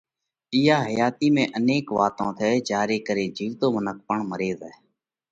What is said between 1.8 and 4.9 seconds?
واتون ٿئه جيا ري ڪري جِيوَتو منک پڻ مري زائھ۔